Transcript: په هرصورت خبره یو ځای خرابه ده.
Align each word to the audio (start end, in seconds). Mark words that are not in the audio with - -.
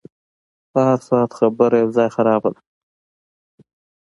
په 0.71 0.79
هرصورت 0.87 1.31
خبره 1.39 1.75
یو 1.83 1.89
ځای 1.97 2.09
خرابه 2.15 2.49
ده. 2.55 2.61